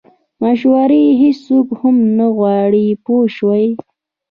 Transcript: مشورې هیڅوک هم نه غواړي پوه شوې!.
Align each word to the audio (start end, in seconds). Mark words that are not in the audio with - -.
مشورې 0.41 1.03
هیڅوک 1.21 1.67
هم 1.79 1.95
نه 2.17 2.27
غواړي 2.35 2.85
پوه 3.03 3.23
شوې!. 3.35 3.65